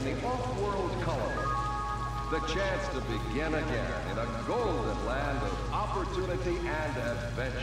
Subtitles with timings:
[0.00, 1.34] in the off-world colony.
[2.30, 7.58] The chance to begin again in a golden land of opportunity and adventure.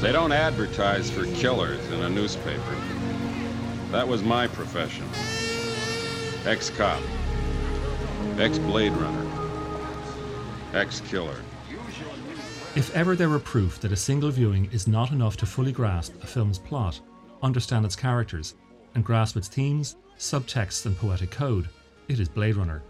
[0.00, 2.76] They don't advertise for killers in a newspaper.
[3.92, 5.08] That was my profession.
[6.44, 7.00] Ex-cop.
[8.38, 9.26] Ex-Blade Runner.
[10.74, 11.36] Ex-killer.
[12.76, 16.14] If ever there were proof that a single viewing is not enough to fully grasp
[16.22, 17.00] a film's plot,
[17.42, 18.54] understand its characters,
[18.94, 21.68] and grasp its themes, subtexts, and poetic code,
[22.08, 22.82] it is Blade Runner.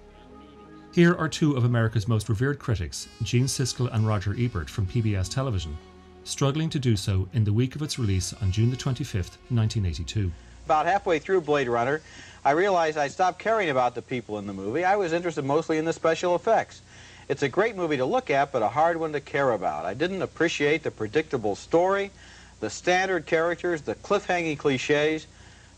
[0.92, 5.32] Here are two of America's most revered critics, Gene Siskel and Roger Ebert from PBS
[5.32, 5.78] Television,
[6.24, 10.32] struggling to do so in the week of its release on June the 25th, 1982.
[10.64, 12.01] About halfway through Blade Runner,
[12.45, 14.84] I realized I stopped caring about the people in the movie.
[14.84, 16.80] I was interested mostly in the special effects.
[17.28, 19.84] It's a great movie to look at, but a hard one to care about.
[19.84, 22.10] I didn't appreciate the predictable story,
[22.59, 25.26] the standard characters, the cliffhanging cliches,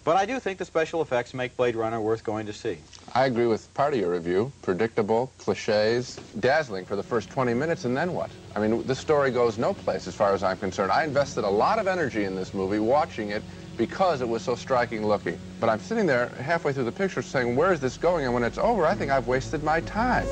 [0.05, 2.79] but I do think the special effects make Blade Runner worth going to see.
[3.15, 4.51] I agree with part of your review.
[4.63, 8.31] Predictable, cliches, dazzling for the first 20 minutes, and then what?
[8.57, 10.91] I mean, the story goes no place as far as I'm concerned.
[10.91, 13.43] I invested a lot of energy in this movie watching it
[13.77, 15.39] because it was so striking looking.
[15.61, 18.25] But I'm sitting there halfway through the picture saying, where is this going?
[18.25, 20.27] And when it's over, I think I've wasted my time.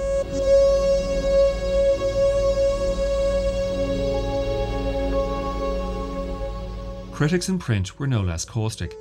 [7.13, 8.97] Critics in print were no less caustic,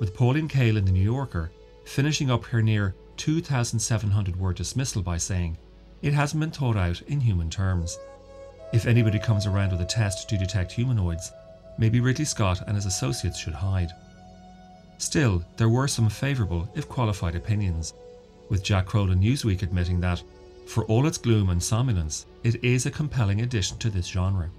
[0.00, 1.52] with Pauline Kael in The New Yorker
[1.84, 5.58] finishing up her near 2,700 word dismissal by saying,
[6.02, 7.98] It hasn't been thought out in human terms.
[8.72, 11.30] If anybody comes around with a test to detect humanoids,
[11.78, 13.90] maybe Ridley Scott and his associates should hide.
[14.98, 17.94] Still, there were some favourable, if qualified, opinions,
[18.48, 20.22] with Jack Kroll in Newsweek admitting that,
[20.66, 24.50] for all its gloom and somnolence, it is a compelling addition to this genre.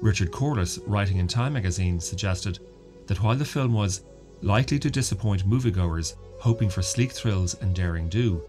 [0.00, 2.58] Richard Corliss, writing in Time magazine, suggested
[3.06, 4.02] that while the film was
[4.44, 8.42] likely to disappoint moviegoers hoping for sleek thrills and daring do,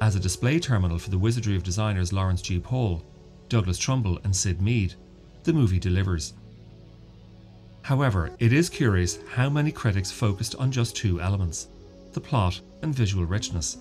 [0.00, 2.58] as a display terminal for the wizardry of designers Lawrence G.
[2.58, 3.04] Paul,
[3.48, 4.94] Douglas Trumbull, and Syd Mead,
[5.44, 6.32] the movie delivers.
[7.82, 11.68] However, it is curious how many critics focused on just two elements
[12.12, 13.76] the plot and visual richness.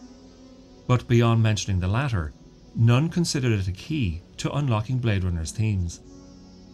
[0.86, 2.32] But beyond mentioning the latter,
[2.76, 6.02] none considered it a key to unlocking Blade Runner's themes.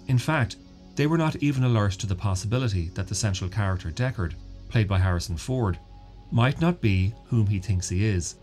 [0.08, 0.58] In fact,
[0.96, 4.36] they were not even alert to the possibility that the central character Deckard,
[4.70, 5.80] played by Harrison Ford,
[6.32, 8.36] might not be whom he thinks he is,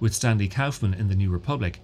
[0.00, 1.80] with Stanley Kauffmann in The New Republic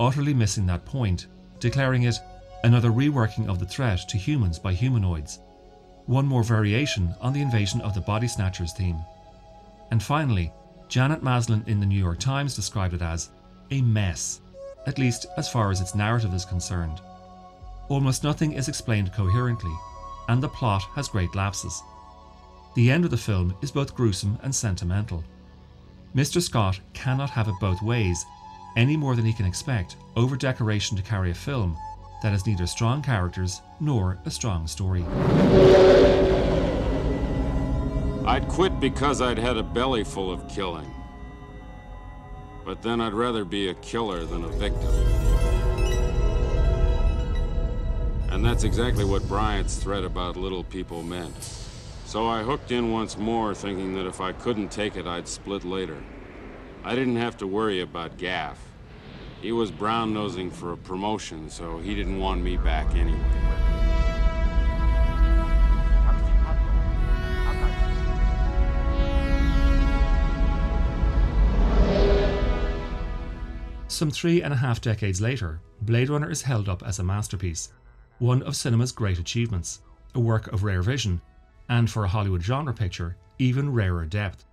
[0.00, 1.26] utterly missing that point,
[1.60, 2.18] declaring it
[2.64, 5.40] another reworking of the threat to humans by humanoids,
[6.06, 8.98] one more variation on the invasion of the body snatchers theme.
[9.90, 10.52] And finally,
[10.88, 13.30] Janet Maslin in the New York Times described it as
[13.70, 14.40] a mess,
[14.86, 17.00] at least as far as its narrative is concerned.
[17.88, 19.74] Almost nothing is explained coherently,
[20.28, 21.82] and the plot has great lapses.
[22.74, 25.24] The end of the film is both gruesome and sentimental.
[26.14, 26.40] Mr.
[26.40, 28.24] Scott cannot have it both ways,
[28.76, 31.76] any more than he can expect over decoration to carry a film
[32.22, 35.04] that has neither strong characters nor a strong story.
[38.24, 40.94] I'd quit because I'd had a belly full of killing.
[42.64, 44.94] But then I'd rather be a killer than a victim.
[48.30, 51.59] And that's exactly what Bryant's threat about little people meant.
[52.10, 55.64] So I hooked in once more, thinking that if I couldn't take it, I'd split
[55.64, 55.96] later.
[56.82, 58.58] I didn't have to worry about Gaff.
[59.40, 63.16] He was brown nosing for a promotion, so he didn't want me back anyway.
[73.86, 77.72] Some three and a half decades later, Blade Runner is held up as a masterpiece,
[78.18, 79.82] one of cinema's great achievements,
[80.16, 81.20] a work of rare vision,
[81.70, 84.44] and for a Hollywood genre picture, even rarer depth.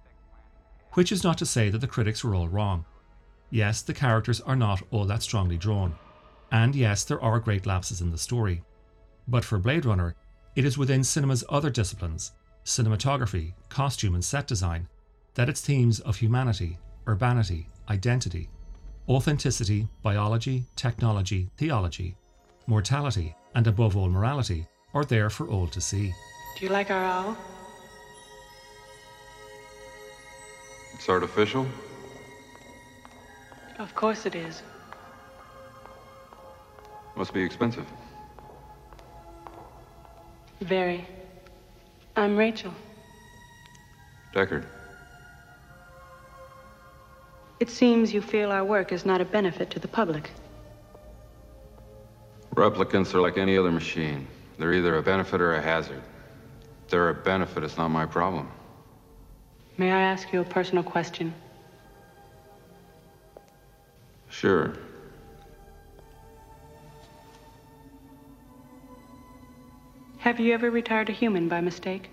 [0.94, 2.86] Which is not to say that the critics were all wrong.
[3.50, 5.96] Yes, the characters are not all that strongly drawn,
[6.52, 8.64] and yes, there are great lapses in the story.
[9.28, 10.16] But for Blade Runner,
[10.56, 12.32] it is within cinema's other disciplines
[12.64, 14.88] cinematography, costume, and set design
[15.36, 16.78] that its themes of humanity,
[17.08, 18.50] urbanity, identity,
[19.08, 22.18] authenticity, biology, technology, theology,
[22.68, 26.14] mortality, and above all morality, are there for all to see.
[26.58, 27.38] Do you like our owl?
[30.96, 31.68] It's artificial?
[33.78, 34.64] Of course it is.
[37.16, 37.86] Must be expensive.
[40.60, 41.08] Very.
[42.16, 42.74] I'm Rachel.
[44.34, 44.66] Deckard.
[47.60, 50.32] It seems you feel our work is not a benefit to the public.
[52.56, 54.26] Replicants are like any other machine.
[54.58, 56.02] They're either a benefit or a hazard.
[56.88, 58.50] If they're a benefit, it's not my problem.
[59.78, 61.34] May I ask you a personal question?
[64.30, 64.72] Sure.
[70.20, 72.10] Have you ever retired a human by mistake?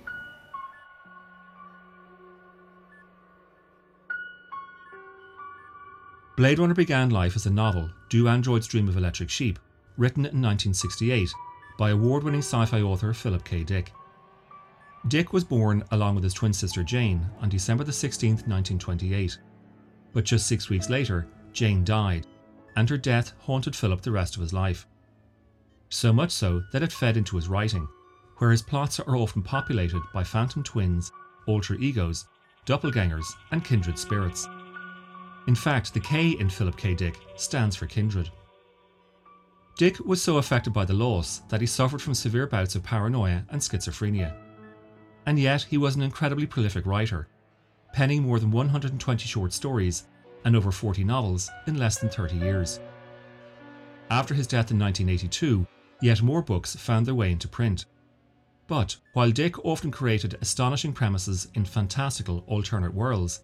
[6.36, 9.60] Blade Runner began life as a novel, Do Androids Dream of Electric Sheep,
[9.96, 11.30] written in 1968
[11.78, 13.62] by award winning sci fi author Philip K.
[13.62, 13.92] Dick.
[15.08, 19.38] Dick was born along with his twin sister Jane on December 16, 1928.
[20.14, 22.26] But just six weeks later, Jane died,
[22.76, 24.86] and her death haunted Philip the rest of his life.
[25.90, 27.86] So much so that it fed into his writing,
[28.38, 31.12] where his plots are often populated by phantom twins,
[31.46, 32.24] alter egos,
[32.66, 34.48] doppelgangers, and kindred spirits.
[35.46, 36.94] In fact, the K in Philip K.
[36.94, 38.30] Dick stands for kindred.
[39.76, 43.44] Dick was so affected by the loss that he suffered from severe bouts of paranoia
[43.50, 44.34] and schizophrenia.
[45.26, 47.28] And yet, he was an incredibly prolific writer,
[47.92, 50.04] penning more than 120 short stories
[50.44, 52.80] and over 40 novels in less than 30 years.
[54.10, 55.66] After his death in 1982,
[56.02, 57.86] yet more books found their way into print.
[58.66, 63.40] But while Dick often created astonishing premises in fantastical alternate worlds,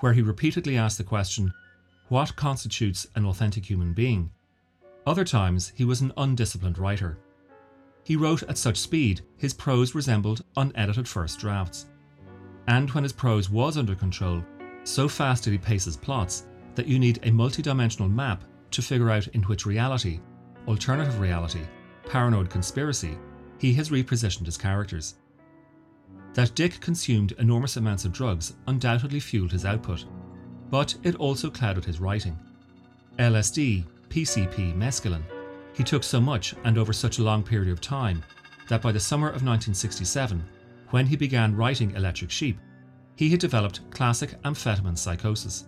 [0.00, 1.52] where he repeatedly asked the question,
[2.08, 4.30] What constitutes an authentic human being?
[5.06, 7.18] Other times, he was an undisciplined writer.
[8.04, 11.86] He wrote at such speed, his prose resembled unedited first drafts.
[12.66, 14.44] And when his prose was under control,
[14.84, 19.10] so fast did he pace his plots that you need a multidimensional map to figure
[19.10, 20.20] out in which reality,
[20.66, 21.62] alternative reality,
[22.06, 23.18] paranoid conspiracy,
[23.58, 25.16] he has repositioned his characters.
[26.34, 30.04] That Dick consumed enormous amounts of drugs undoubtedly fueled his output,
[30.70, 32.38] but it also clouded his writing.
[33.18, 35.24] LSD, PCP, mescaline.
[35.74, 38.22] He took so much and over such a long period of time
[38.68, 40.42] that by the summer of 1967,
[40.90, 42.58] when he began writing Electric Sheep,
[43.16, 45.66] he had developed classic amphetamine psychosis.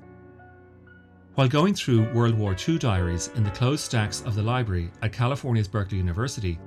[1.35, 5.13] While going through World War II diaries in the closed stacks of the library at
[5.13, 6.59] California's Berkeley University,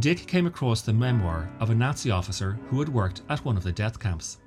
[0.00, 3.62] Dick came across the memoir of a Nazi officer who had worked at one of
[3.62, 4.38] the death camps.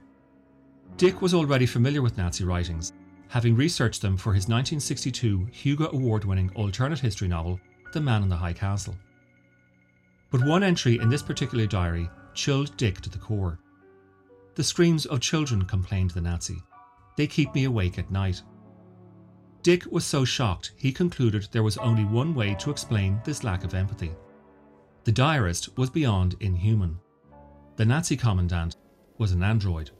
[0.97, 2.93] Dick was already familiar with Nazi writings,
[3.27, 7.59] having researched them for his 1962 Hugo Award winning alternate history novel,
[7.95, 8.97] The Man in the High Castle.
[10.29, 13.57] But one entry in this particular diary chilled Dick to the core.
[14.55, 16.61] The screams of children, complained the Nazi.
[17.15, 18.41] They keep me awake at night.
[19.63, 23.63] Dick was so shocked he concluded there was only one way to explain this lack
[23.63, 24.11] of empathy.
[25.05, 26.99] The diarist was beyond inhuman.
[27.77, 28.75] The Nazi commandant
[29.17, 29.91] was an android.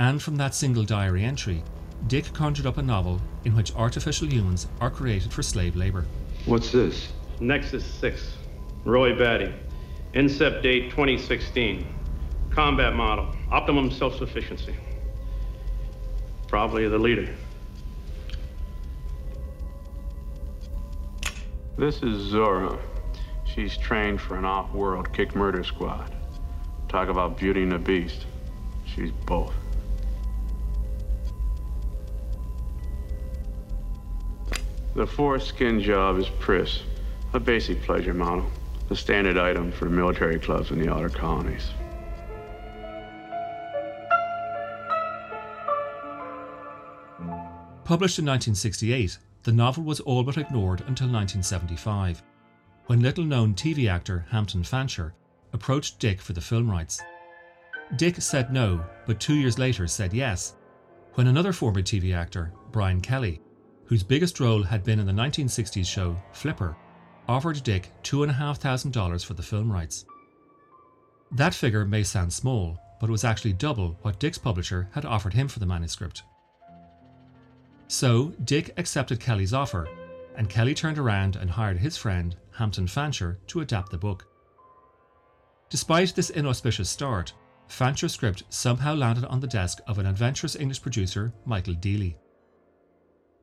[0.00, 1.62] And from that single diary entry,
[2.08, 6.06] Dick conjured up a novel in which artificial humans are created for slave labor.
[6.46, 7.08] What's this?
[7.40, 8.36] Nexus 6.
[8.84, 9.54] Roy Batty.
[10.12, 11.86] Incept date 2016.
[12.50, 13.34] Combat model.
[13.50, 14.74] Optimum self sufficiency.
[16.46, 17.34] Probably the leader.
[21.78, 22.78] This is Zhora.
[23.46, 26.14] She's trained for an off-world kick murder squad.
[26.88, 28.26] Talk about beauty and the beast.
[28.84, 29.54] She's both.
[34.94, 36.84] The foreskin job is Pris,
[37.32, 38.46] a basic pleasure model,
[38.88, 41.70] the standard item for military clubs in the outer colonies.
[47.84, 52.22] Published in 1968, the novel was all but ignored until 1975,
[52.86, 55.12] when little known TV actor Hampton Fancher
[55.52, 57.02] approached Dick for the film rights.
[57.96, 60.54] Dick said no, but two years later said yes,
[61.14, 63.40] when another former TV actor, Brian Kelly,
[63.86, 66.76] whose biggest role had been in the 1960s show Flipper,
[67.28, 70.04] offered Dick $2,500 for the film rights.
[71.32, 75.34] That figure may sound small, but it was actually double what Dick's publisher had offered
[75.34, 76.22] him for the manuscript.
[77.88, 79.88] So, Dick accepted Kelly's offer,
[80.36, 84.26] and Kelly turned around and hired his friend, Hampton Fancher, to adapt the book.
[85.70, 87.32] Despite this inauspicious start,
[87.68, 92.14] Fancher's script somehow landed on the desk of an adventurous English producer, Michael Deeley.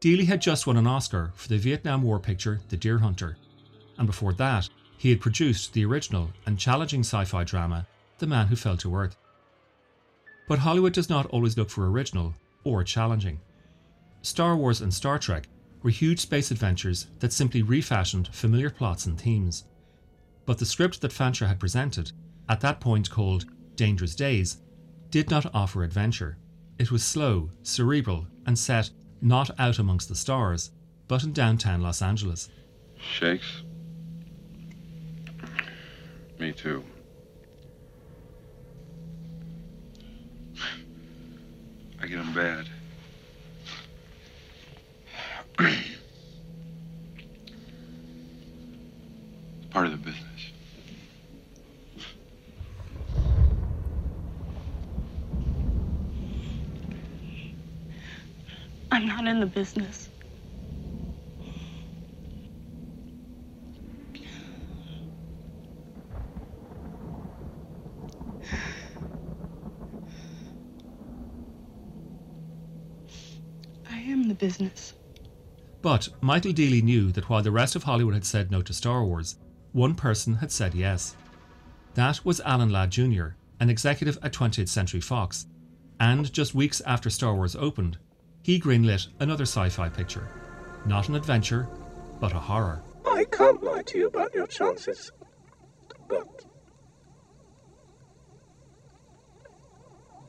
[0.01, 3.37] Deeley had just won an Oscar for the Vietnam War picture The Deer Hunter,
[3.99, 4.67] and before that,
[4.97, 7.85] he had produced the original and challenging sci fi drama
[8.17, 9.15] The Man Who Fell to Earth.
[10.47, 13.41] But Hollywood does not always look for original or challenging.
[14.23, 15.47] Star Wars and Star Trek
[15.83, 19.65] were huge space adventures that simply refashioned familiar plots and themes.
[20.47, 22.11] But the script that Fancher had presented,
[22.49, 24.57] at that point called Dangerous Days,
[25.11, 26.39] did not offer adventure.
[26.79, 28.89] It was slow, cerebral, and set
[29.21, 30.71] not out amongst the stars,
[31.07, 32.49] but in downtown Los Angeles.
[32.97, 33.63] Shakes?
[36.39, 36.83] Me too.
[42.01, 42.67] I get them bad.
[49.69, 50.25] Part of the business.
[58.93, 60.09] I'm not in the business.
[73.89, 74.93] I am the business.
[75.81, 79.03] But Michael Deeley knew that while the rest of Hollywood had said no to Star
[79.03, 79.37] Wars,
[79.71, 81.15] one person had said yes.
[81.93, 85.45] That was Alan Ladd Jr., an executive at 20th Century Fox.
[85.99, 87.97] And just weeks after Star Wars opened,
[88.43, 90.27] he greenlit another sci fi picture.
[90.85, 91.67] Not an adventure,
[92.19, 92.81] but a horror.
[93.05, 95.11] I can't lie to you about your chances.
[96.07, 96.27] But.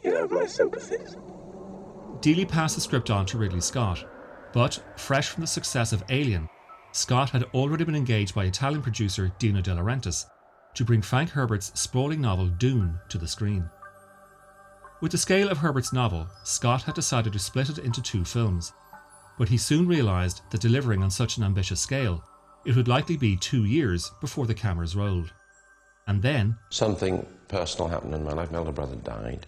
[0.02, 1.16] You have my sympathies.
[2.20, 4.04] Deeley passed the script on to Ridley Scott,
[4.52, 6.48] but fresh from the success of Alien,
[6.92, 10.26] Scott had already been engaged by Italian producer Dino De Laurentiis
[10.74, 13.68] to bring Frank Herbert's sprawling novel Dune to the screen.
[15.02, 18.72] With the scale of Herbert's novel, Scott had decided to split it into two films,
[19.36, 22.22] but he soon realised that delivering on such an ambitious scale,
[22.64, 25.32] it would likely be two years before the cameras rolled.
[26.06, 26.56] And then.
[26.70, 28.52] Something personal happened in my life.
[28.52, 29.44] My elder brother died,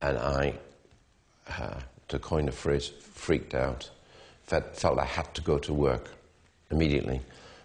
[0.00, 0.54] and I,
[1.50, 3.90] uh, to coin a phrase, freaked out.
[4.44, 6.08] Felt, I had to go to work
[6.70, 7.20] immediately.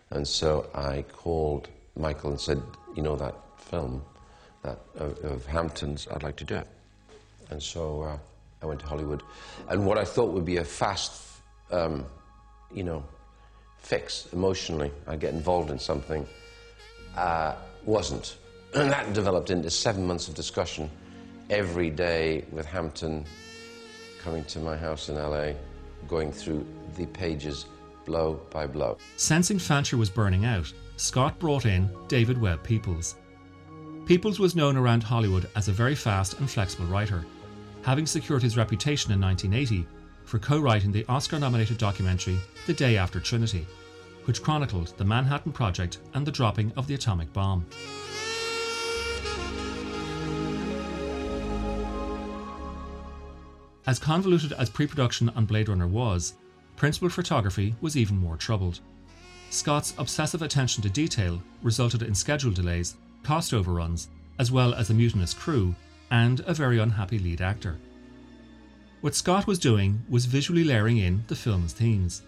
[0.10, 2.62] And so I called Michael and said,
[2.98, 4.04] You know that film
[4.64, 6.68] that, of, of Hamptons, I'd like to do it.
[7.50, 8.18] And so uh,
[8.62, 9.24] I went to Hollywood.
[9.70, 11.22] And what I thought would be a fast,
[11.72, 12.06] um,
[12.74, 13.04] you know,
[13.78, 16.26] fix emotionally, I get involved in something,
[17.16, 18.38] uh, wasn't.
[18.76, 20.92] And that developed into seven months of discussion
[21.50, 23.26] every day with Hampton
[24.22, 25.54] coming to my house in LA,
[26.08, 26.66] going through
[26.98, 27.66] the pages
[28.06, 28.98] blow by blow.
[29.16, 33.16] Sensing Fancher was burning out, Scott brought in David Webb Peoples.
[34.06, 37.26] Peoples was known around Hollywood as a very fast and flexible writer,
[37.88, 39.88] having secured his reputation in 1980
[40.26, 43.66] for co writing the Oscar nominated documentary The Day After Trinity,
[44.26, 47.66] which chronicled the Manhattan Project and the dropping of the atomic bomb.
[53.86, 56.34] As convoluted as pre production on Blade Runner was,
[56.76, 58.82] principal photography was even more troubled.
[59.50, 64.94] Scott's obsessive attention to detail resulted in schedule delays, cost overruns, as well as a
[64.94, 65.74] mutinous crew
[66.12, 67.78] and a very unhappy lead actor.
[69.02, 72.24] What Scott was doing was visually layering in the film's themes.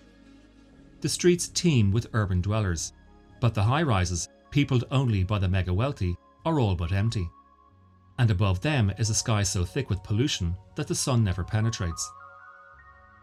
[1.02, 2.94] The streets teem with urban dwellers,
[3.40, 7.30] but the high rises, peopled only by the mega wealthy, are all but empty.
[8.18, 12.12] And above them is a sky so thick with pollution that the sun never penetrates.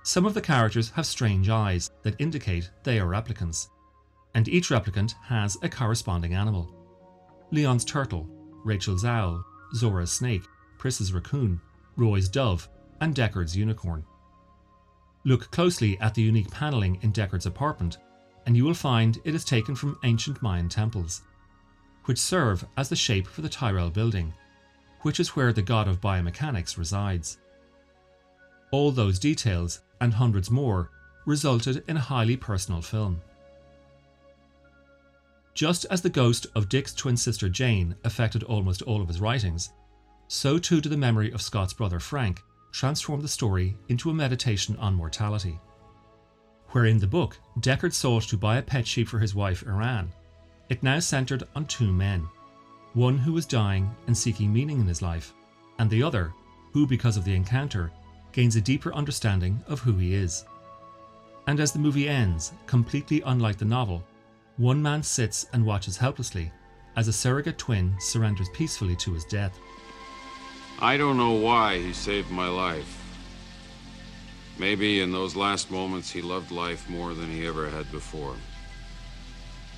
[0.03, 3.69] Some of the characters have strange eyes that indicate they are replicants,
[4.35, 6.73] and each replicant has a corresponding animal.
[7.51, 8.27] Leon's turtle,
[8.65, 9.45] Rachel's owl,
[9.75, 10.45] Zhora's snake,
[10.79, 11.61] Pris's raccoon,
[11.97, 12.69] Roy's dove,
[13.01, 14.05] and Deckard's unicorn.
[15.25, 17.99] Look closely at the unique panelling in Deckard's apartment,
[18.47, 21.23] and you will find it is taken from ancient Mayan temples,
[22.05, 24.33] which serve as the shape for the Tyrell building,
[25.03, 27.39] which is where the god of biomechanics resides.
[28.71, 30.91] All those details, and hundreds more,
[31.25, 33.21] resulted in a highly personal film.
[35.57, 39.71] Just as the ghost of Dick's twin sister Jane affected almost all of his writings,
[40.29, 44.77] so too did the memory of Scott's brother Frank transform the story into a meditation
[44.77, 45.59] on mortality.
[46.73, 50.13] Where in the book, Deckard sought to buy a pet sheep for his wife Iran,
[50.69, 52.29] it now centred on two men
[52.93, 55.33] one who was dying and seeking meaning in his life,
[55.79, 56.35] and the other
[56.75, 57.91] who, because of the encounter,
[58.33, 60.45] gains a deeper understanding of who he is.
[61.47, 64.05] And as the movie ends, completely unlike the novel,
[64.57, 66.51] one man sits and watches helplessly
[66.97, 69.59] as a surrogate twin surrenders peacefully to his death.
[70.81, 73.03] I don't know why he saved my life.
[74.59, 78.35] Maybe in those last moments he loved life more than he ever had before.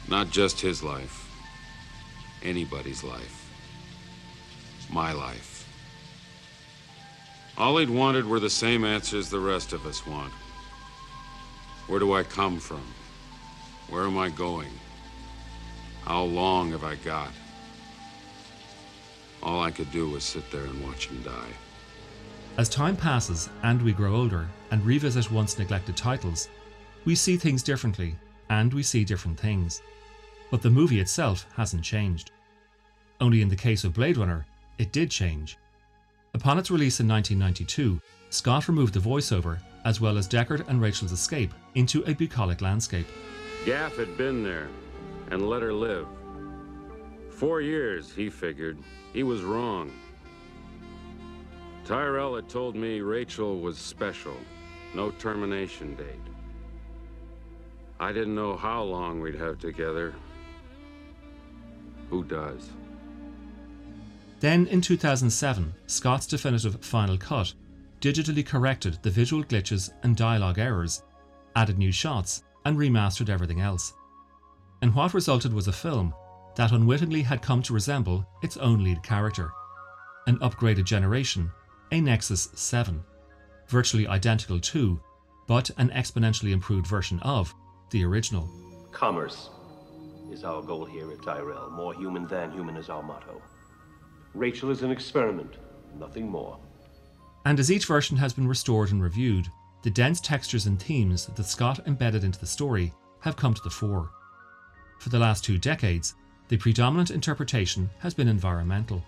[0.08, 1.28] Not just his life,
[2.42, 3.50] anybody's life.
[4.90, 5.68] My life.
[7.58, 10.32] All he'd wanted were the same answers the rest of us want.
[11.88, 12.82] Where do I come from?
[13.90, 14.71] Where am I going?
[16.04, 17.30] How long have I got?
[19.42, 21.52] All I could do was sit there and watch him die.
[22.59, 26.49] As time passes and we grow older and revisit once neglected titles,
[27.04, 28.16] we see things differently
[28.50, 29.80] and we see different things.
[30.50, 32.30] But the movie itself hasn't changed.
[33.21, 34.47] Only in the case of Blade Runner,
[34.78, 35.57] it did change.
[36.35, 41.12] Upon its release in 1992, Scott removed the voiceover, as well as Deckard and Rachel's
[41.12, 43.07] escape, into a bucolic landscape.
[43.64, 44.68] Gaff had been there
[45.30, 46.06] and let her live.
[47.30, 48.78] Four years, he figured.
[49.12, 49.92] He was wrong.
[51.84, 54.36] Tyrell had told me Rachel was special,
[54.94, 56.06] no termination date.
[58.00, 60.14] I didn't know how long we'd have together.
[62.10, 62.70] Who does?
[64.40, 67.54] Then, in 2007, Scott's definitive Final Cut
[68.00, 71.02] digitally corrected the visual glitches and dialogue errors,
[71.56, 73.94] added new shots, and remastered everything else.
[74.82, 76.14] And what resulted was a film
[76.56, 79.50] that unwittingly had come to resemble its own lead character
[80.26, 81.50] an upgraded generation,
[81.90, 83.02] a Nexus 7,
[83.68, 85.00] virtually identical to,
[85.46, 87.54] but an exponentially improved version of,
[87.90, 88.46] the original.
[88.92, 89.48] Commerce
[90.30, 91.70] is our goal here at Tyrell.
[91.70, 93.40] More human than human is our motto.
[94.34, 95.56] Rachel is an experiment,
[95.98, 96.58] nothing more.
[97.46, 99.48] And as each version has been restored and reviewed,
[99.82, 103.70] the dense textures and themes that Scott embedded into the story have come to the
[103.70, 104.11] fore.
[104.99, 106.14] For the last two decades,
[106.49, 109.02] the predominant interpretation has been environmental.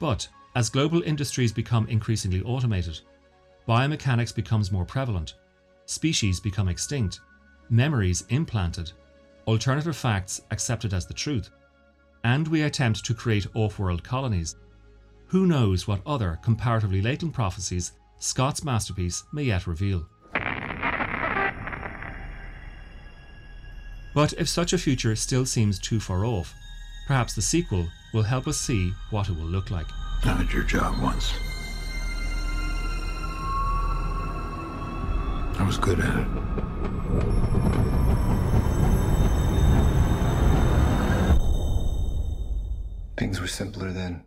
[0.00, 3.00] But as global industries become increasingly automated,
[3.68, 5.34] biomechanics becomes more prevalent,
[5.84, 7.20] species become extinct,
[7.68, 8.92] memories implanted,
[9.46, 11.50] alternative facts accepted as the truth,
[12.24, 14.56] and we attempt to create off world colonies.
[15.28, 20.06] Who knows what other comparatively latent prophecies Scott's masterpiece may yet reveal?
[24.14, 26.54] But if such a future still seems too far off,
[27.06, 29.86] perhaps the sequel will help us see what it will look like.
[30.24, 31.34] I had your job once.
[35.58, 36.26] I was good at it.
[43.18, 44.26] Things were simpler then.